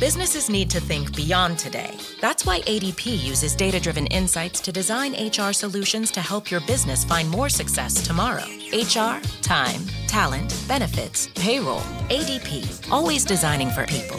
Businesses 0.00 0.48
need 0.48 0.70
to 0.70 0.80
think 0.80 1.14
beyond 1.14 1.58
today. 1.58 1.94
That's 2.22 2.46
why 2.46 2.62
ADP 2.62 3.22
uses 3.22 3.54
data 3.54 3.78
driven 3.78 4.06
insights 4.06 4.58
to 4.62 4.72
design 4.72 5.12
HR 5.12 5.52
solutions 5.52 6.10
to 6.12 6.22
help 6.22 6.50
your 6.50 6.62
business 6.62 7.04
find 7.04 7.28
more 7.28 7.50
success 7.50 8.00
tomorrow. 8.00 8.46
HR, 8.72 9.20
time, 9.42 9.82
talent, 10.06 10.56
benefits, 10.66 11.28
payroll. 11.34 11.82
ADP, 12.08 12.90
always 12.90 13.26
designing 13.26 13.68
for 13.68 13.84
people. 13.84 14.18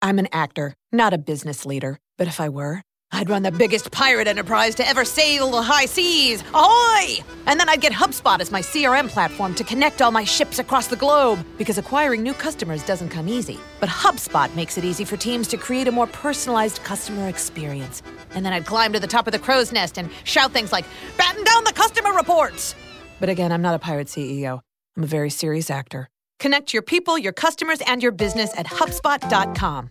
I'm 0.00 0.20
an 0.20 0.28
actor, 0.30 0.72
not 0.92 1.12
a 1.12 1.18
business 1.18 1.66
leader. 1.66 1.98
But 2.16 2.28
if 2.28 2.38
I 2.38 2.48
were, 2.48 2.82
I'd 3.14 3.28
run 3.28 3.42
the 3.42 3.52
biggest 3.52 3.90
pirate 3.90 4.26
enterprise 4.26 4.74
to 4.76 4.88
ever 4.88 5.04
sail 5.04 5.50
the 5.50 5.60
high 5.60 5.84
seas. 5.84 6.42
Ahoy! 6.54 7.22
And 7.46 7.60
then 7.60 7.68
I'd 7.68 7.82
get 7.82 7.92
HubSpot 7.92 8.40
as 8.40 8.50
my 8.50 8.62
CRM 8.62 9.08
platform 9.08 9.54
to 9.56 9.64
connect 9.64 10.00
all 10.00 10.10
my 10.10 10.24
ships 10.24 10.58
across 10.58 10.86
the 10.86 10.96
globe. 10.96 11.44
Because 11.58 11.76
acquiring 11.76 12.22
new 12.22 12.32
customers 12.32 12.82
doesn't 12.84 13.10
come 13.10 13.28
easy. 13.28 13.60
But 13.80 13.90
HubSpot 13.90 14.52
makes 14.54 14.78
it 14.78 14.84
easy 14.84 15.04
for 15.04 15.16
teams 15.16 15.46
to 15.48 15.58
create 15.58 15.88
a 15.88 15.92
more 15.92 16.06
personalized 16.06 16.82
customer 16.84 17.28
experience. 17.28 18.02
And 18.34 18.46
then 18.46 18.54
I'd 18.54 18.66
climb 18.66 18.92
to 18.94 19.00
the 19.00 19.06
top 19.06 19.26
of 19.26 19.32
the 19.32 19.38
crow's 19.38 19.72
nest 19.72 19.98
and 19.98 20.08
shout 20.24 20.52
things 20.52 20.72
like, 20.72 20.86
batten 21.18 21.44
down 21.44 21.64
the 21.64 21.72
customer 21.72 22.12
reports! 22.14 22.74
But 23.20 23.28
again, 23.28 23.52
I'm 23.52 23.62
not 23.62 23.74
a 23.74 23.78
pirate 23.78 24.08
CEO. 24.08 24.60
I'm 24.96 25.04
a 25.04 25.06
very 25.06 25.30
serious 25.30 25.70
actor. 25.70 26.08
Connect 26.38 26.72
your 26.72 26.82
people, 26.82 27.18
your 27.18 27.32
customers, 27.32 27.80
and 27.86 28.02
your 28.02 28.10
business 28.10 28.52
at 28.56 28.66
HubSpot.com. 28.66 29.90